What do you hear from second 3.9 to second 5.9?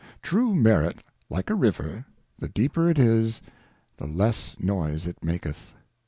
the less noise it maketh.